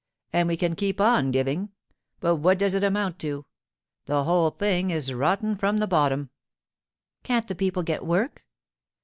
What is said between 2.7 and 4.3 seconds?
it amount to? The